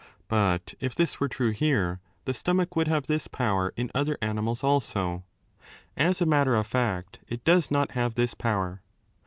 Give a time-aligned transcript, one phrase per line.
[0.27, 4.63] But if this were true here, the stomach would have this power in other animals
[4.63, 5.25] also.
[5.95, 8.81] As a matter of fact, it does not have this power.